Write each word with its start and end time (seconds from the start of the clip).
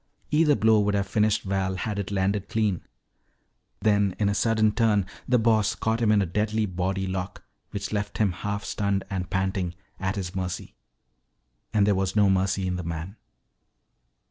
Either 0.31 0.55
blow 0.55 0.79
would 0.79 0.95
have 0.95 1.05
finished 1.05 1.43
Val 1.43 1.75
had 1.75 1.99
it 1.99 2.09
landed 2.09 2.49
clean. 2.49 2.83
Then 3.81 4.15
in 4.17 4.29
a 4.29 4.33
sudden 4.33 4.71
turn 4.71 5.05
the 5.27 5.37
Boss 5.37 5.75
caught 5.75 6.01
him 6.01 6.11
in 6.11 6.23
a 6.23 6.25
deadly 6.25 6.65
body 6.65 7.05
lock 7.05 7.43
which 7.69 7.93
left 7.93 8.17
him 8.17 8.31
half 8.31 8.63
stunned 8.65 9.03
and 9.11 9.29
panting, 9.29 9.75
at 9.99 10.15
his 10.15 10.33
mercy. 10.35 10.73
And 11.71 11.85
there 11.85 11.93
was 11.93 12.15
no 12.15 12.31
mercy 12.31 12.65
in 12.65 12.77
the 12.77 12.83
man. 12.83 13.15